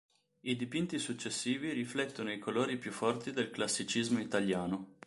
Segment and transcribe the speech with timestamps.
[0.39, 4.95] I dipinti successivi riflettono i colori più forti del classicismo italiano.